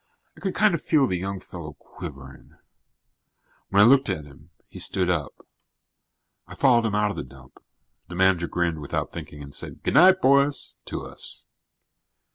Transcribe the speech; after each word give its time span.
I 0.35 0.39
could 0.39 0.55
kind 0.55 0.73
of 0.73 0.81
feel 0.81 1.05
the 1.05 1.19
young 1.19 1.39
fellow 1.39 1.73
quivering. 1.73 2.57
When 3.69 3.83
I 3.83 3.85
looked 3.85 4.09
at 4.09 4.25
him, 4.25 4.49
he 4.67 4.79
stood 4.79 5.11
up. 5.11 5.45
I 6.47 6.55
followed 6.55 6.87
him 6.87 6.95
out 6.95 7.11
of 7.11 7.17
the 7.17 7.23
dump. 7.23 7.59
The 8.07 8.15
manager 8.15 8.47
grinned 8.47 8.81
without 8.81 9.11
thinking 9.11 9.43
and 9.43 9.53
said, 9.53 9.83
"G'night, 9.83 10.19
boys," 10.19 10.73
to 10.87 11.01
us. 11.03 11.43